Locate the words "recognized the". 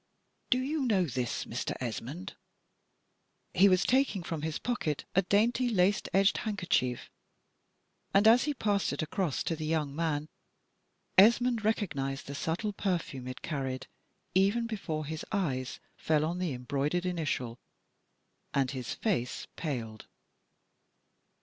11.63-12.33